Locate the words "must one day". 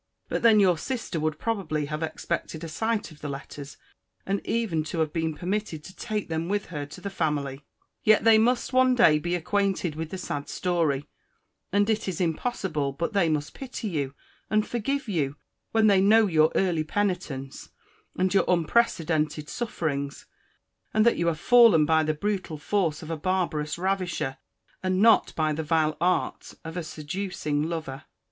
8.39-9.19